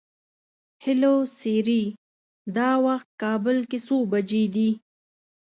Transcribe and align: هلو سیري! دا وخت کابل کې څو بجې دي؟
هلو 0.85 1.13
سیري! 1.39 1.83
دا 2.57 2.69
وخت 2.85 3.09
کابل 3.23 3.57
کې 3.69 3.77
څو 3.87 3.97
بجې 4.11 4.43
دي؟ 4.55 4.69